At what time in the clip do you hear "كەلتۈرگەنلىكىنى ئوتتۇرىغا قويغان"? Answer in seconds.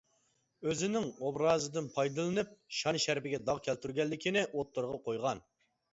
3.69-5.45